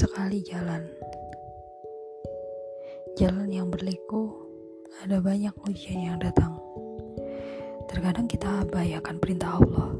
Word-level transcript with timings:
sekali 0.00 0.40
jalan. 0.48 0.80
Jalan 3.20 3.52
yang 3.52 3.68
berliku, 3.68 4.32
ada 5.04 5.20
banyak 5.20 5.52
ujian 5.68 6.08
yang 6.12 6.18
datang. 6.20 6.56
Terkadang 7.84 8.24
kita 8.24 8.64
abai 8.64 8.96
akan 8.96 9.16
perintah 9.20 9.60
Allah, 9.60 9.92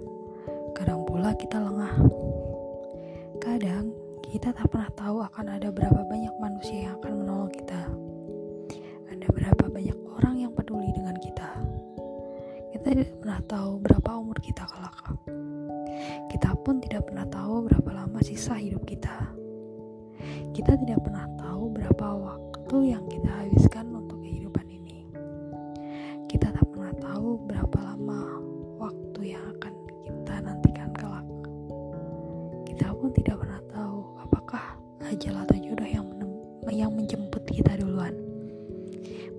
kadang 0.72 1.04
pula 1.04 1.36
kita 1.36 1.60
lengah. 1.60 1.94
Kadang 3.44 3.92
kita 4.24 4.56
tak 4.56 4.72
pernah 4.72 4.90
tahu 4.96 5.16
akan 5.20 5.46
ada 5.52 5.68
berapa 5.68 6.00
banyak 6.08 6.34
manusia 6.40 6.88
yang 6.88 6.94
akan 7.00 7.12
menolong 7.20 7.52
kita. 7.52 7.82
Ada 9.12 9.26
berapa 9.28 9.64
banyak 9.68 9.98
orang 10.16 10.34
yang 10.48 10.52
peduli 10.56 10.88
dengan 10.96 11.16
kita. 11.20 11.48
Kita 12.72 12.88
tidak 12.94 13.16
pernah 13.20 13.40
tahu 13.44 13.84
berapa 13.84 14.10
umur 14.16 14.38
kita 14.40 14.64
kelak. 14.64 14.96
Kita 16.40 16.56
pun 16.56 16.80
tidak 16.80 17.04
pernah 17.04 17.28
tahu 17.28 17.68
berapa 17.68 18.00
lama 18.00 18.16
sisa 18.24 18.56
hidup 18.56 18.88
kita. 18.88 19.12
Kita 20.56 20.72
tidak 20.72 21.04
pernah 21.04 21.28
tahu 21.36 21.68
berapa 21.68 22.16
waktu 22.16 22.96
yang 22.96 23.04
kita 23.12 23.28
habiskan 23.28 23.92
untuk 23.92 24.24
kehidupan 24.24 24.64
ini. 24.64 25.04
Kita 26.32 26.48
tak 26.48 26.64
pernah 26.72 26.96
tahu 26.96 27.44
berapa 27.44 27.78
lama 27.84 28.40
waktu 28.80 29.36
yang 29.36 29.44
akan 29.52 29.74
kita 29.84 30.34
nantikan 30.40 30.88
kelak. 30.96 31.28
Kita 32.64 32.88
pun 32.96 33.12
tidak 33.12 33.36
pernah 33.36 33.60
tahu 33.68 34.00
apakah 34.24 34.64
ajal 35.12 35.44
atau 35.44 35.60
jodoh 35.60 35.92
yang 35.92 36.08
yang 36.72 36.88
menjemput 36.88 37.44
kita 37.52 37.76
duluan. 37.76 38.16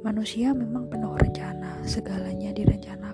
Manusia 0.06 0.54
memang 0.54 0.86
penuh 0.86 1.18
rencana, 1.18 1.82
segalanya 1.82 2.54
direncanakan 2.54 3.11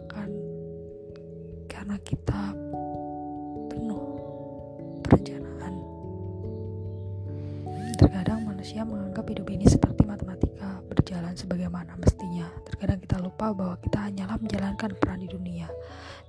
Terkadang 7.98 8.46
manusia 8.46 8.86
menganggap 8.86 9.26
hidup 9.26 9.50
ini 9.50 9.66
seperti 9.66 10.06
matematika, 10.06 10.86
berjalan 10.86 11.34
sebagaimana 11.34 11.98
mestinya. 11.98 12.46
Terkadang 12.70 13.02
kita 13.02 13.18
lupa 13.18 13.50
bahwa 13.56 13.76
kita 13.82 14.06
hanyalah 14.06 14.38
menjalankan 14.38 14.94
peran 15.02 15.26
di 15.26 15.30
dunia. 15.32 15.66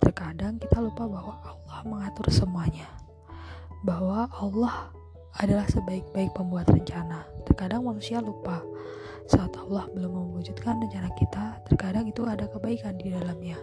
Terkadang 0.01 0.57
kita 0.57 0.81
lupa 0.81 1.05
bahwa 1.05 1.37
Allah 1.45 1.81
mengatur 1.85 2.33
semuanya. 2.33 2.89
Bahwa 3.85 4.33
Allah 4.33 4.89
adalah 5.37 5.69
sebaik-baik 5.69 6.33
pembuat 6.33 6.73
rencana. 6.73 7.29
Terkadang 7.45 7.85
manusia 7.85 8.25
lupa 8.25 8.65
saat 9.29 9.53
Allah 9.61 9.85
belum 9.93 10.09
mewujudkan 10.09 10.81
rencana 10.81 11.13
kita, 11.21 11.61
terkadang 11.69 12.09
itu 12.09 12.25
ada 12.25 12.49
kebaikan 12.49 12.97
di 12.97 13.13
dalamnya. 13.13 13.61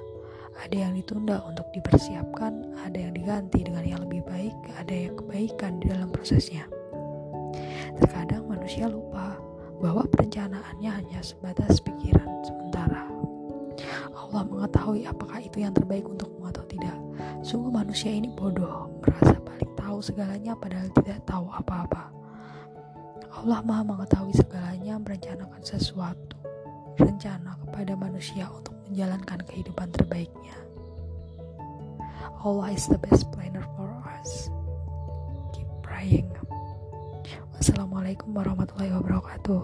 Ada 0.55 0.87
yang 0.87 0.93
ditunda 0.95 1.43
untuk 1.43 1.67
dipersiapkan, 1.75 2.79
ada 2.87 2.95
yang 2.95 3.11
diganti 3.11 3.67
dengan 3.67 3.83
yang 3.83 4.01
lebih 4.07 4.23
baik, 4.23 4.55
ada 4.79 4.93
yang 4.93 5.13
kebaikan 5.19 5.83
di 5.83 5.91
dalam 5.91 6.07
prosesnya. 6.09 6.63
Terkadang 7.99 8.47
manusia 8.47 8.87
lupa 8.87 9.35
bahwa 9.83 10.07
perencanaannya 10.07 10.91
hanya 10.91 11.19
sebatas 11.19 11.83
pikiran 11.83 12.27
sementara. 12.47 13.07
Allah 14.15 14.43
mengetahui 14.47 15.05
apakah 15.05 15.43
itu 15.43 15.61
yang 15.63 15.75
terbaik 15.75 16.07
untukmu 16.07 16.47
atau 16.47 16.63
tidak. 16.65 16.95
Sungguh 17.43 17.69
manusia 17.69 18.09
ini 18.09 18.31
bodoh, 18.31 18.89
merasa 19.03 19.37
paling 19.43 19.71
tahu 19.75 19.97
segalanya 20.01 20.55
padahal 20.55 20.89
tidak 21.03 21.19
tahu 21.27 21.45
apa-apa. 21.51 22.09
Allah 23.35 23.59
maha 23.61 23.83
mengetahui 23.83 24.33
segalanya 24.33 24.97
merencanakan 24.97 25.61
sesuatu, 25.61 26.39
rencana 26.95 27.59
kepada 27.63 27.93
manusia 27.99 28.47
untuk 28.51 28.75
menjalankan 28.87 29.39
kehidupan 29.47 29.91
terbaiknya. 29.91 30.55
Allah 32.45 32.69
is 32.71 32.85
the 32.87 33.01
best 33.01 33.29
planner 33.33 33.65
for 33.73 33.89
us. 34.21 34.53
Keep 35.57 35.69
praying. 35.81 36.29
Assalamualaikum 37.57 38.35
warahmatullahi 38.37 38.93
wabarakatuh. 38.93 39.61